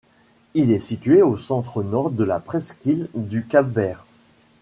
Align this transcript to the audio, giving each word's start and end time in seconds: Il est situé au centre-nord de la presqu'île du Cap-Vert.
Il 0.55 0.71
est 0.71 0.79
situé 0.79 1.21
au 1.21 1.37
centre-nord 1.37 2.09
de 2.09 2.23
la 2.23 2.39
presqu'île 2.39 3.07
du 3.13 3.45
Cap-Vert. 3.45 4.03